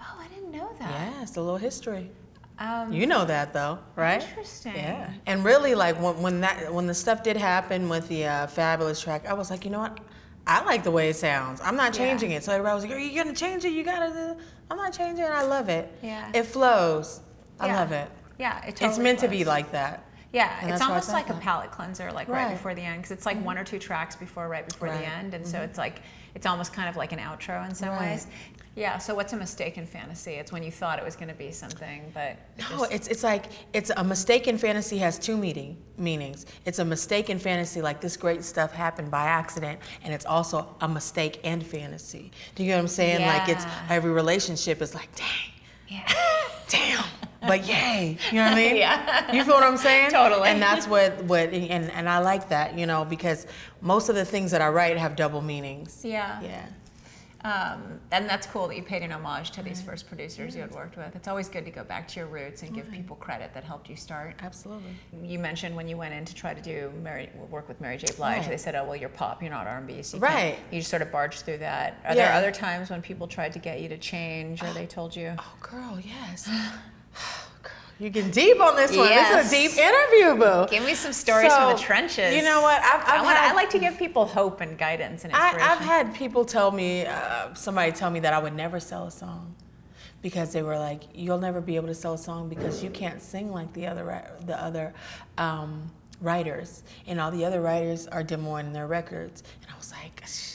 [0.00, 0.90] Oh, I didn't know that.
[0.90, 2.10] Yeah, it's a little history.
[2.58, 4.22] Um, You know that though, right?
[4.22, 4.76] Interesting.
[4.76, 5.10] Yeah.
[5.26, 9.02] And really, like when, when that when the stuff did happen with the uh, Fabolous
[9.02, 9.98] track, I was like, you know what?
[10.46, 11.60] I like the way it sounds.
[11.62, 12.04] I'm not Yeah.
[12.06, 12.44] changing it.
[12.44, 13.72] So everybody was like, are you gonna change it?
[13.72, 14.36] You gotta.
[14.70, 15.30] I'm not changing it.
[15.30, 15.90] I love it.
[16.00, 16.30] Yeah.
[16.32, 17.20] It flows.
[17.58, 17.80] I Yeah.
[17.80, 18.08] love it.
[18.38, 20.04] Yeah, it it's totally meant to be like that.
[20.34, 22.52] Yeah, And it's almost like a palate cleanser, like right, Right.
[22.54, 25.04] before the end, because it's like one or two tracks before, right before the Right.
[25.04, 25.18] Mm-hmm.
[25.26, 26.00] end, and so it's like
[26.34, 28.00] it's almost kind of like an outro in some Right.
[28.10, 28.26] ways.
[28.74, 28.98] Yeah.
[28.98, 30.32] So what's a mistaken fantasy?
[30.32, 33.06] It's when you thought it was going to be something, but it No, just- it's
[33.06, 36.46] it's like it's a mistaken fantasy has two meaning meanings.
[36.64, 40.88] It's a mistaken fantasy like this great stuff happened by accident, and it's also a
[40.88, 42.32] mistake and fantasy.
[42.56, 43.20] Do you get what I'm saying?
[43.20, 43.32] Yeah.
[43.38, 45.28] Like it's every relationship is like, dang,
[45.86, 46.12] yeah.
[46.68, 47.04] damn,
[47.46, 48.16] but yay.
[48.30, 48.76] You know what I mean?
[48.76, 49.32] Yeah.
[49.32, 50.10] You feel what I'm saying?
[50.10, 50.48] Totally.
[50.48, 53.46] And that's what what and and I like that, you know, because
[53.80, 56.00] most of the things that I write have double meanings.
[56.04, 56.40] yeah.
[56.42, 56.66] Yeah.
[57.44, 60.70] Um, and that's cool that you paid an homage to these first producers you had
[60.72, 61.14] worked with.
[61.14, 63.90] It's always good to go back to your roots and give people credit that helped
[63.90, 64.36] you start.
[64.42, 64.88] Absolutely.
[65.22, 68.06] You mentioned when you went in to try to do Mary, work with Mary J.
[68.16, 68.48] Blige, Right.
[68.48, 70.56] they said, "Oh, well, you're pop, you're not R&B." So you Right.
[70.70, 71.98] You just sort of barged through that.
[72.06, 75.14] Are there other times when people tried to get you to change, or they told
[75.14, 75.34] you?
[75.38, 76.48] Oh, girl, yes.
[77.98, 79.08] you're getting deep on this one.
[79.08, 80.66] This is a deep interview, boo.
[80.70, 82.34] Give me some stories from the trenches.
[82.34, 82.82] You know what?
[82.82, 85.50] I've, I've I, want, had, I like to give people hope and guidance and I,
[85.50, 85.72] inspiration.
[85.72, 89.10] I've had people tell me, uh, somebody tell me that I would never sell a
[89.10, 89.54] song
[90.22, 93.20] because they were like, "You'll never be able to sell a song because you can't
[93.20, 94.94] sing like the other the other
[95.38, 100.22] um, writers, and all the other writers are demoing their records." And I was like.
[100.26, 100.53] Shh.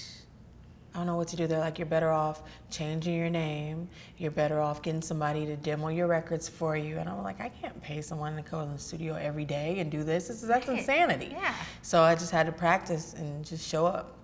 [1.00, 1.48] I don't know what to do.
[1.48, 3.88] They're like, you're better off changing your name.
[4.18, 6.98] You're better off getting somebody to demo your records for you.
[6.98, 9.90] And I'm like, I can't pay someone to go in the studio every day and
[9.90, 10.28] do this.
[10.28, 10.80] this is, that's Right.
[10.80, 11.30] insanity.
[11.32, 11.54] Yeah.
[11.84, 14.18] So I just had to practice and just show up.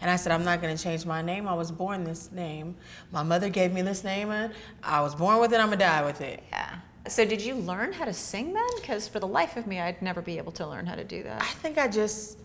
[0.00, 1.46] And I said, I'm not going to change my name.
[1.46, 2.74] I was born this name.
[3.12, 4.50] My mother gave me this name, and
[4.82, 5.60] I was born with it.
[5.60, 6.42] I'm going to die with it.
[6.50, 6.76] yeah.
[7.06, 8.64] So did you learn how to sing then?
[8.80, 11.22] Because for the life of me, I'd never be able to learn how to do
[11.24, 11.42] that.
[11.42, 12.38] I think I just,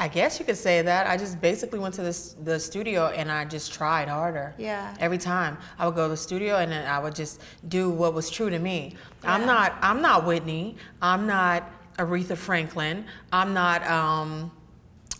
[0.00, 1.06] I guess you could say that.
[1.08, 4.54] I just basically went to this, the studio and I just tried harder.
[4.56, 4.94] Yeah.
[5.00, 8.14] Every time I would go to the studio and then I would just do what
[8.14, 8.94] was true to me.
[9.24, 10.76] I'm not, I'm not Whitney.
[11.02, 13.04] I'm not Aretha Franklin.
[13.32, 14.52] I'm not um,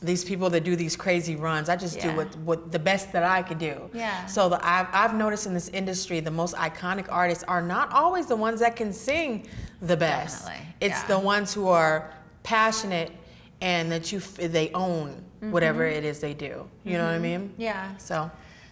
[0.01, 1.69] these people that do these crazy runs.
[1.69, 3.91] I just do what, what the best that I could do.
[3.93, 4.27] Yeah.
[4.27, 8.27] So the, I've, I've noticed in this industry, the most iconic artists are not always
[8.27, 9.49] the ones that can sing
[9.83, 10.45] the best.
[10.45, 11.07] Definitely, It's yeah.
[11.09, 12.15] the ones who are
[12.45, 13.11] passionate
[13.61, 15.99] and that you f- they own whatever Mm-hmm.
[15.99, 16.69] it is they do.
[16.85, 17.53] You know what I mean?
[17.57, 17.97] Yeah.
[17.97, 18.31] So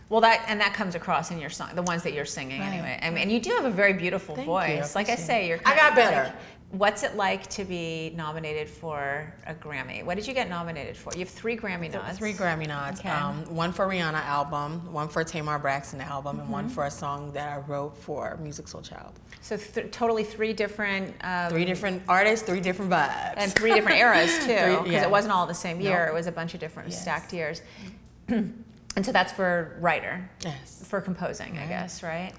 [0.09, 2.69] Well, that and that comes across in your song, the ones that you're singing Right.
[2.69, 2.99] anyway.
[3.03, 4.95] I mean, and you do have a very beautiful Thank voice.
[4.95, 5.59] Like I say, you're.
[5.65, 6.25] I got of better.
[6.29, 6.35] like-
[6.73, 10.05] what's it like to be nominated for a Grammy?
[10.05, 11.13] What did you get nominated for?
[11.15, 12.19] You have three Grammy nods.
[12.19, 13.01] Three Grammy nods.
[13.01, 13.09] Okay.
[13.09, 16.53] Um, one for Rihanna album, one for Tamar Braxton album, and Mm-hmm.
[16.53, 19.13] one for a song that I wrote for Musiq Soulchild.
[19.41, 21.15] So th- totally three different.
[21.23, 23.35] Um, Three different artists, three different vibes.
[23.37, 25.03] and three different eras too, because yeah.
[25.05, 26.01] it wasn't all the same year.
[26.07, 26.09] Nope.
[26.11, 27.01] It was a bunch of different Yes.
[27.01, 27.63] stacked years.
[28.29, 28.65] and
[29.03, 30.85] so that's for writer, yes.
[30.87, 31.69] for composing, I Right.
[31.69, 32.33] guess, right?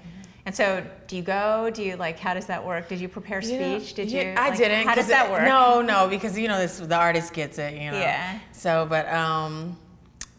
[0.48, 1.68] And so, do you go?
[1.68, 2.18] Do you like?
[2.18, 2.88] How does that work?
[2.88, 3.92] Did you prepare You know, speech?
[3.92, 4.28] Did yeah, you?
[4.30, 4.86] I like, didn't.
[4.86, 5.42] How does that work?
[5.42, 7.74] No, no, because you know this, the artist gets it.
[7.74, 7.98] You know.
[7.98, 8.38] Yeah.
[8.52, 9.76] So, but um,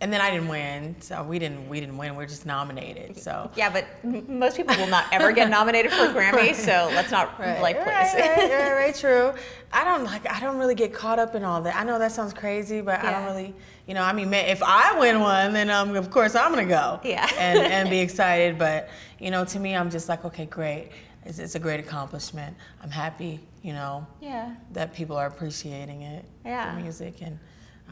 [0.02, 0.96] and then I didn't win.
[1.02, 1.68] So we didn't.
[1.68, 2.16] We didn't win.
[2.16, 3.18] We're just nominated.
[3.18, 3.52] So.
[3.56, 7.12] Yeah, but m- most people will not ever get nominated for a Grammy, so let's
[7.12, 8.22] not Right, like right, please.
[8.22, 9.34] right, right, right, true.
[9.74, 10.26] I don't like.
[10.32, 11.76] I don't really get caught up in all that.
[11.76, 13.54] I know that sounds crazy, but I don't really.
[13.88, 17.00] You know, I mean, if I win one, then um, of course I'm gonna go.
[17.04, 17.28] Yeah.
[17.38, 20.92] And and be excited, but you know, to me, I'm just like, okay, great.
[21.26, 22.56] It's, it's a great accomplishment.
[22.82, 23.40] I'm happy.
[23.62, 26.24] You know, yeah, that people are appreciating it.
[26.46, 26.74] Yeah.
[26.76, 27.38] The music, and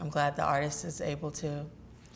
[0.00, 1.66] I'm glad the artist is able to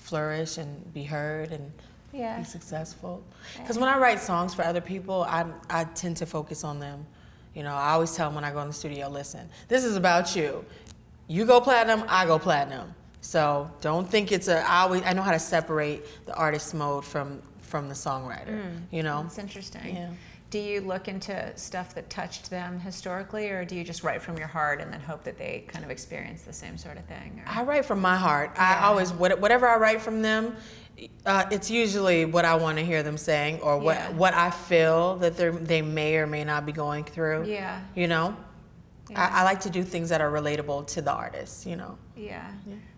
[0.02, 1.70] flourish and be heard and
[2.12, 3.22] yeah, be successful.
[3.58, 7.06] Because when I write songs for other people, I, I tend to focus on them.
[7.54, 9.96] You know, I always tell them when I go in the studio, listen, this is
[9.96, 10.64] about you.
[11.28, 12.94] You go platinum, I go platinum.
[13.20, 14.68] So don't think it's a.
[14.68, 18.48] I always I know how to separate the artist mode from from the songwriter.
[18.48, 18.82] Mm.
[18.90, 19.22] You know.
[19.26, 19.96] it's interesting.
[19.96, 20.10] Yeah.
[20.52, 24.36] Do you look into stuff that touched them historically, or do you just write from
[24.36, 27.40] your heart and then hope that they kind of experience the same sort of thing?
[27.42, 27.50] Or?
[27.50, 28.50] I write from my heart.
[28.58, 30.54] I always whatever I write from them,
[31.24, 34.10] uh, it's usually what I want to hear them saying or what Yeah.
[34.10, 37.46] what I feel that they they may or may not be going through.
[37.46, 37.80] Yeah.
[37.94, 38.36] You know,
[39.08, 39.22] Yeah.
[39.32, 41.64] I, I like to do things that are relatable to the artist.
[41.64, 42.46] You know, Yeah.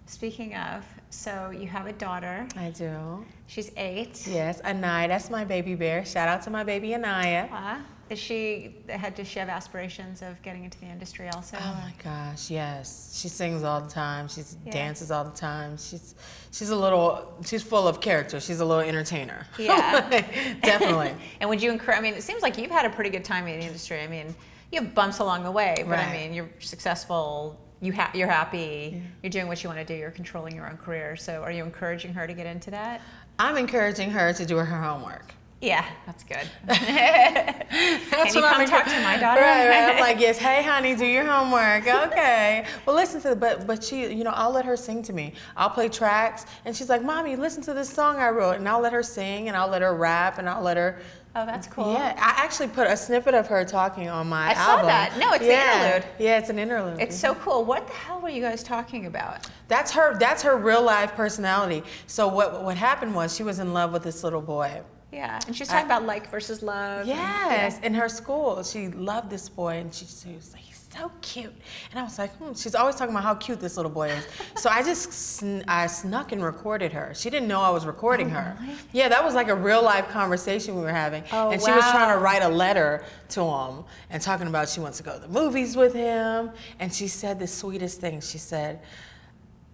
[0.06, 0.84] Speaking of,
[1.14, 2.46] so you have a daughter.
[2.56, 3.24] I do.
[3.46, 4.26] She's eight.
[4.26, 5.08] Yes, Anaya.
[5.08, 6.04] That's my baby bear.
[6.04, 7.48] Shout out to my baby Anaya.
[7.52, 7.78] Uh,
[8.10, 11.56] is she had does she have aspirations of getting into the industry also?
[11.58, 13.18] Oh my gosh, yes.
[13.18, 14.28] She sings all the time.
[14.28, 14.72] She Yeah.
[14.72, 15.78] dances all the time.
[15.78, 16.14] She's
[16.52, 18.40] she's a little she's full of character.
[18.40, 19.46] She's a little entertainer.
[19.58, 20.08] Yeah.
[20.62, 21.14] Definitely.
[21.40, 21.98] and would you encourage?
[21.98, 24.00] I mean, it seems like you've had a pretty good time in the industry.
[24.02, 24.34] I mean,
[24.70, 27.58] you have bumps along the way, but I mean, you're successful.
[27.84, 29.02] You ha- you're happy.
[29.22, 29.94] You're doing what you want to do.
[29.94, 31.16] You're controlling your own career.
[31.16, 33.02] So, are you encouraging her to get into that?
[33.38, 35.34] I'm encouraging her to do her homework.
[35.60, 36.48] Yeah, that's good.
[36.66, 39.40] That's Can you what I'm come talk to my daughter?
[39.40, 39.94] Right, right.
[39.94, 41.84] I'm like, yes, hey, honey, do your homework.
[42.14, 42.66] Okay.
[42.86, 45.34] well, listen to the, but but she, you know, I'll let her sing to me.
[45.56, 48.80] I'll play tracks, and she's like, mommy, listen to this song I wrote, and I'll
[48.80, 51.00] let her sing, and I'll let her rap, and I'll let her.
[51.36, 51.92] Oh, that's cool.
[51.92, 54.86] Yeah, I actually put a snippet of her talking on my I saw album.
[54.86, 55.16] that.
[55.18, 55.84] No, it's the yeah.
[55.86, 56.08] interlude.
[56.18, 57.00] Yeah, it's an interlude.
[57.00, 57.64] It's so cool.
[57.64, 59.46] What the hell were you guys talking about?
[59.68, 60.18] That's her.
[60.18, 61.82] That's her real life personality.
[62.06, 64.82] So what what happened was she was in love with this little boy.
[65.12, 67.00] Yeah, and she's talking about like versus love.
[67.00, 70.73] and- Yes, in her school, she loved this boy, and she, she was like, "He's
[70.96, 71.54] so cute."
[71.90, 72.52] And I was like, hmm.
[72.54, 74.26] "She's always talking about how cute this little boy is."
[74.56, 77.12] so I just sn- I snuck and recorded her.
[77.14, 78.56] She didn't know I was recording her.
[78.60, 78.74] really?
[78.92, 81.84] Yeah, that was like a real life conversation we were having, Oh, and she was
[81.90, 85.20] trying to write a letter to him and talking about she wants to go to
[85.20, 86.50] the movies with him.
[86.78, 88.20] And she said the sweetest thing.
[88.20, 88.80] She said,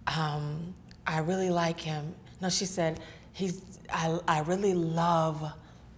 [0.07, 0.73] um,
[1.05, 2.13] I really like him.
[2.41, 2.99] No, she said,
[3.33, 5.51] he's, I, I really love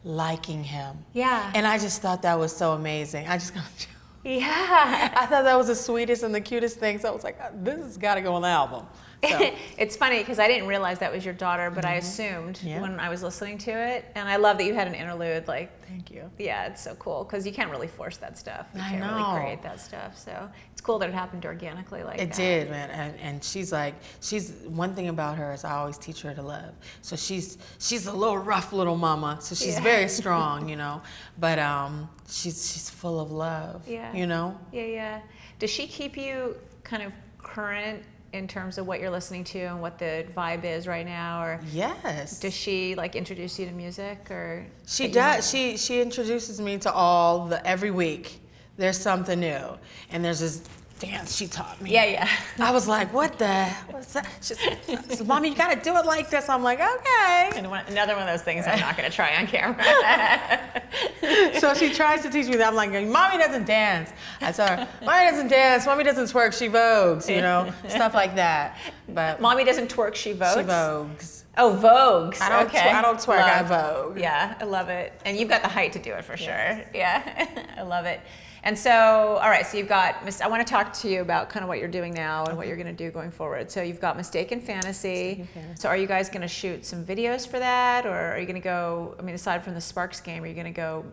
[0.04, 0.98] liking him.
[1.14, 1.52] Yeah.
[1.56, 3.28] And I just thought that was so amazing.
[3.28, 3.54] I just,
[4.24, 5.14] yeah.
[5.18, 7.00] I thought that was the sweetest and the cutest thing.
[7.00, 8.86] So I was like, this has got to go on the album.
[9.24, 12.68] So, it's funny because I didn't realize that was your daughter, but I assumed Mm-hmm.
[12.68, 12.82] Yeah.
[12.82, 15.48] when I was listening to it, and I love that you had an interlude.
[15.48, 16.30] Like, thank you.
[16.38, 18.68] yeah, it's so cool because you can't really force that stuff.
[18.76, 19.16] You I can't know.
[19.16, 20.18] really create that stuff.
[20.18, 20.50] So
[20.84, 22.36] cool that it happened organically like It that.
[22.36, 26.22] did, man, and, and she's like, she's one thing about her is I always teach
[26.22, 26.74] her to love.
[27.02, 29.82] So she's she's a little rough little mama, so she's Yeah.
[29.82, 31.02] very strong, you know,
[31.39, 34.13] but um, she's she's full of love, Yeah.
[34.13, 34.60] you know.
[34.72, 35.22] Yeah, yeah.
[35.60, 39.80] Does she keep you kind of current in terms of what you're listening to and
[39.80, 42.39] what the vibe is right now, or Yes.
[42.39, 44.65] does she like introduce you to music or?
[44.86, 45.50] She you does.
[45.50, 48.41] She she introduces me to all the every week.
[48.78, 49.78] There's something new,
[50.12, 50.62] and there's this
[51.00, 51.92] dance she taught me.
[51.92, 52.30] Yeah, yeah.
[52.60, 53.66] I was like, what the?
[53.92, 54.28] What's that?
[54.42, 56.48] She's like, mommy, you gotta do it like this.
[56.50, 57.52] I'm like, okay.
[57.56, 60.60] And one, another one of those things I'm not going to try on camera.
[61.60, 62.68] So she tries to teach me that.
[62.68, 64.12] I'm like, mommy doesn't dance.
[64.42, 65.86] I tell her, mommy doesn't dance.
[65.86, 66.54] Mommy doesn't twerk.
[66.58, 67.34] She vogues.
[67.34, 68.78] You know, stuff like that.
[69.10, 70.56] But Mommy doesn't twerk, she votes.
[70.56, 71.44] she vogues.
[71.58, 72.42] Oh, Vogue's.
[72.42, 72.66] I don't.
[72.68, 72.90] okay.
[72.90, 73.42] Tw- I don't twerk.
[73.42, 74.20] I Vogue.
[74.20, 75.14] Yeah, I love it.
[75.26, 76.82] And you've got the height to do it for sure.
[76.94, 78.20] Yeah, I love it.
[78.65, 81.63] And so, all right, so you've got, I want to talk to you about kind
[81.63, 83.69] of what you're doing now and what you're going to do going forward.
[83.69, 85.36] So you've got Mistaken Fantasy.
[85.39, 85.82] Mistaken Fantasy.
[85.82, 88.06] So are you guys going to shoot some videos for that?
[88.06, 90.54] Or are you going to go, I mean, aside from the Sparks game, are you
[90.54, 91.04] going to go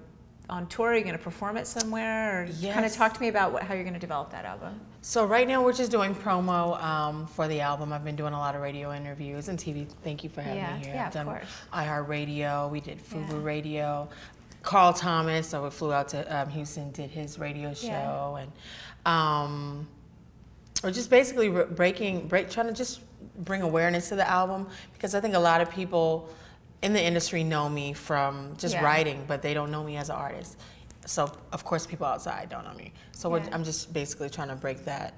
[0.48, 0.90] on tour?
[0.90, 2.44] Are you going to perform it somewhere?
[2.44, 4.78] Or kind of talk to me about what, how you're going to develop that album.
[5.02, 7.92] So right now we're just doing promo um, for the album.
[7.92, 9.88] I've been doing a lot of radio interviews and TV.
[10.04, 10.94] Thank you for having Yeah, me here.
[10.94, 11.40] yeah, I've of done
[11.72, 12.70] iHeartRadio.
[12.70, 13.38] We did Fubu Yeah.
[13.42, 14.08] Radio.
[14.62, 15.48] Carl Thomas.
[15.48, 18.36] So we flew out to um, Houston, did his radio show, Yeah.
[18.42, 18.52] and
[19.06, 19.88] um,
[20.82, 23.00] we're just basically re- breaking, break, trying to just
[23.44, 26.28] bring awareness to the album because I think a lot of people
[26.82, 28.84] in the industry know me from just Yeah.
[28.84, 30.58] writing, but they don't know me as an artist.
[31.06, 32.92] So of course, people outside don't know me.
[33.12, 33.48] So Yeah.
[33.52, 35.14] I'm just basically trying to break that,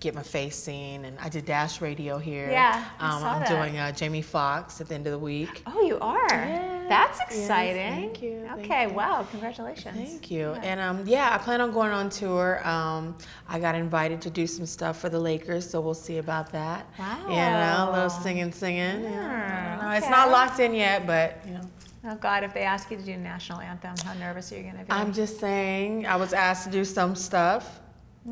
[0.00, 2.50] get my face seen, and I did Dash Radio here.
[2.50, 3.48] Yeah, I um, I'm that.
[3.48, 5.62] doing uh, Jamie Foxx at the end of the week.
[5.66, 6.26] Oh, you are?
[6.30, 6.73] Yeah.
[6.88, 7.92] That's Yes, exciting.
[7.92, 8.94] thank you, thank Okay, you.
[8.94, 9.96] wow, congratulations.
[9.96, 10.50] Thank you.
[10.62, 12.66] And um, yeah, I plan on going on tour.
[12.66, 13.16] Um,
[13.48, 16.86] I got invited to do some stuff for the Lakers, so we'll see about that.
[16.98, 17.18] Wow.
[17.28, 19.02] You know, a little singing, singing.
[19.04, 19.92] Yeah, don't.
[19.94, 21.60] It's not locked in yet, but you know.
[22.06, 24.84] Oh God, if they ask you to do national anthem, how nervous are you gonna
[24.84, 24.90] be?
[24.90, 27.80] I'm just saying, I was asked to do some stuff.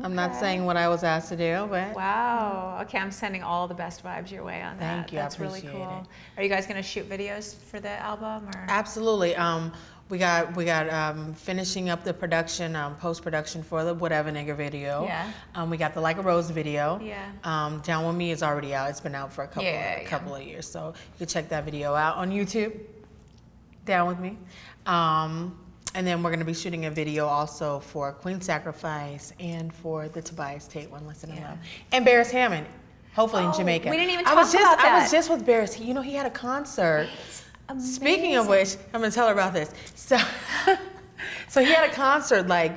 [0.01, 2.79] I'm not saying what I was asked to do, but Wow.
[2.81, 4.95] Okay, I'm sending all the best vibes your way on that.
[4.97, 6.03] Thank you, I That's really cool.
[6.03, 6.39] it.
[6.39, 8.65] Are you guys gonna shoot videos for the album or?
[8.69, 9.35] absolutely.
[9.35, 9.71] Um,
[10.09, 14.31] we got we got um, finishing up the production, um, post production for the whatever
[14.31, 15.05] nigga video.
[15.05, 15.31] Yeah.
[15.55, 16.99] Um, we got the Like a Rose video.
[17.01, 17.31] Yeah.
[17.43, 18.89] Um, Down with Me is already out.
[18.89, 20.09] It's been out for a couple Yeah, a yeah.
[20.09, 22.77] couple of years, so you can check that video out on YouTube.
[23.85, 24.37] Down with Me.
[24.85, 25.57] Um,
[25.95, 30.07] and then we're going to be shooting a video also for Queen Sacrifice and for
[30.09, 31.49] the Tobias Tate one, Listen Yeah.
[31.49, 31.57] Love,
[31.91, 32.67] and Beres Hammond.
[33.15, 33.89] Hopefully Oh, in Jamaica.
[33.89, 35.83] we didn't even talk I was just about I was just with Beres.
[35.83, 37.07] You know he had a concert.
[37.79, 39.71] Speaking of which, I'm gonna tell her about this.
[39.95, 40.17] So,
[41.47, 42.73] so he had a concert like,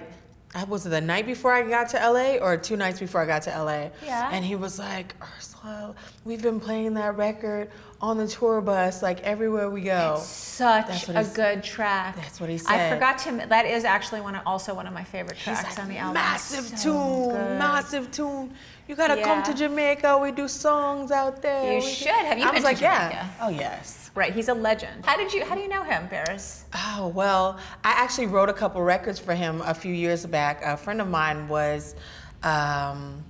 [0.56, 3.26] I was it the night before I got to LA or two nights before I
[3.26, 3.90] got to LA.
[4.02, 4.30] Yeah.
[4.32, 7.68] And he was like, Ursula, we've been playing that record
[8.00, 10.18] on the tour bus like everywhere we go.
[10.22, 12.16] Such That's what a good track.
[12.16, 12.72] That's what he said.
[12.72, 13.46] I forgot to.
[13.48, 16.14] That is actually one also one of my favorite He's tracks like, on the album.
[16.14, 17.58] massive So tune, good.
[17.58, 18.54] massive tune.
[18.88, 20.16] You gotta come to Jamaica.
[20.16, 21.70] We do songs out there.
[21.72, 22.08] You We should.
[22.08, 23.08] Have you I been was to like, Jamaica?
[23.12, 23.30] yeah.
[23.42, 23.95] Oh yes.
[24.16, 25.04] Right, he's a legend.
[25.04, 25.44] How did you?
[25.44, 26.62] How do you know him, Beres?
[26.74, 30.62] Oh, well, I actually wrote a couple records for him a few years back.
[30.64, 31.94] A friend of mine was,
[32.42, 33.22] um,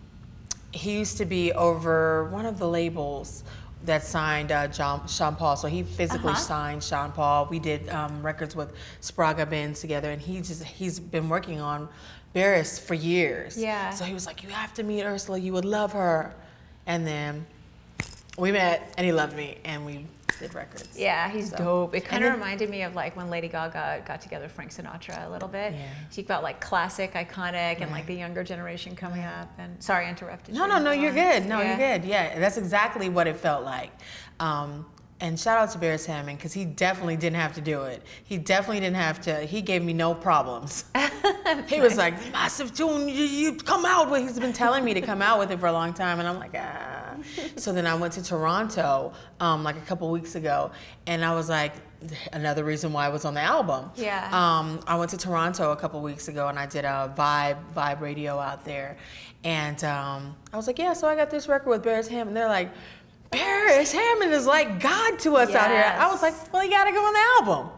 [0.71, 3.43] he used to be over one of the labels
[3.85, 5.57] that signed uh, John, Sean Paul.
[5.57, 6.41] So he physically Uh-huh.
[6.41, 7.47] signed Sean Paul.
[7.51, 11.89] We did um, records with Spragga Benz together, and he just he's been working on
[12.33, 13.59] Beres for years.
[13.59, 13.91] Yeah.
[13.91, 15.39] So he was like, "You have to meet Ursula.
[15.39, 16.33] You would love her."
[16.87, 17.45] And then
[18.37, 20.07] we met, and he loved me, and we
[20.39, 20.89] did records.
[20.95, 21.95] Yeah, he's So- dope.
[21.95, 25.27] It kind of reminded me of like when Lady Gaga got together with Frank Sinatra
[25.27, 25.73] a little bit.
[25.73, 25.87] Yeah.
[26.11, 29.49] She felt like classic, iconic, and like the younger generation coming up.
[29.59, 30.73] And sorry, I interrupted No, you.
[30.73, 31.15] no, no, you're on.
[31.15, 31.47] good.
[31.47, 31.69] No, Yeah.
[31.79, 32.07] you're good.
[32.07, 33.91] Yeah, that's exactly what it felt like.
[34.39, 34.85] Um,
[35.21, 38.03] and shout out to Beres Hammond because he definitely didn't have to do it.
[38.25, 39.41] He definitely didn't have to.
[39.41, 40.85] He gave me no problems.
[41.69, 44.23] he was like, massive tune, you, you come out with.
[44.23, 46.39] He's been telling me to come out with it for a long time, and I'm
[46.39, 47.17] like, ah.
[47.57, 50.71] so then I went to Toronto um, like a couple weeks ago,
[51.07, 51.73] and I was like,
[52.33, 53.91] another reason why I was on the album.
[53.97, 54.29] Yeah.
[54.33, 58.01] Um, I went to Toronto a couple weeks ago and I did a Vibe Vibe
[58.01, 58.99] Radio out there,
[59.45, 62.37] and um, I was like, yeah, so I got this record with Beres Hammond.
[62.37, 62.71] They're like,
[63.31, 65.95] Beres Hammond is like God to us out here.
[65.99, 67.71] I was like, well, you got to go on the album.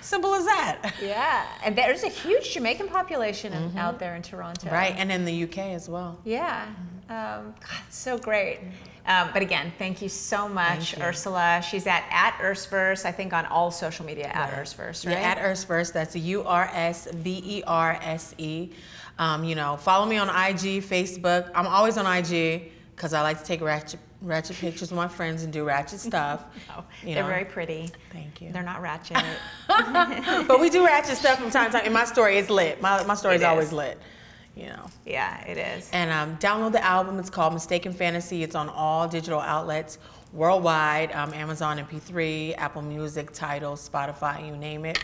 [0.00, 0.94] Simple as that.
[1.02, 4.66] Yeah, and there's a huge Jamaican population in- out there in Toronto.
[4.66, 4.74] Mm-hmm.
[4.74, 6.18] Right, and in the UK as well.
[6.24, 6.66] Yeah.
[7.08, 8.60] Um, God, it's so great.
[9.06, 11.02] Um, but again, thank you so much, you.
[11.02, 11.62] Ursula.
[11.68, 15.12] She's at at Ursverse, I think on all social media at Ursverse, right?
[15.16, 15.92] Yeah, at Ursverse.
[15.92, 18.70] That's U R S V E R S E.
[19.18, 21.50] Um, you know, follow me on IG, Facebook.
[21.54, 25.42] I'm always on IG because I like to take ratchet, ratchet pictures with my friends
[25.42, 26.44] and do ratchet stuff.
[27.04, 27.90] You they're very pretty.
[28.12, 28.52] Thank you.
[28.52, 29.16] They're not ratchet.
[29.68, 31.86] but we do ratchet stuff from time to time.
[31.86, 32.80] And my story is lit.
[32.82, 33.98] My, my story is always lit.
[34.56, 34.86] You know.
[35.06, 35.88] yeah, it is.
[35.92, 37.18] And um, download the album.
[37.18, 38.42] It's called Mistaken Fantasy.
[38.42, 39.98] It's on all digital outlets
[40.32, 45.02] worldwide um, Amazon MP3, Apple Music, Tidal, Spotify, you name it.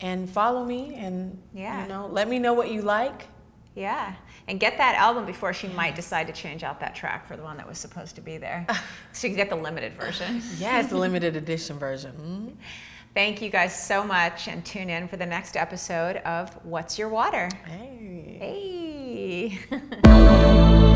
[0.00, 1.82] And follow me and Yeah.
[1.82, 3.26] you know, let me know what you like.
[3.74, 4.14] Yeah,
[4.46, 7.42] and get that album before she might decide to change out that track for the
[7.42, 8.64] one that was supposed to be there.
[9.12, 10.40] so you can get the limited version.
[10.60, 12.12] It's the limited edition version.
[12.56, 12.56] Mhm.
[13.14, 17.08] Thank you guys so much, and tune in for the next episode of What's Your
[17.08, 17.48] Water?
[17.64, 19.58] Hey.
[19.70, 20.90] Hey.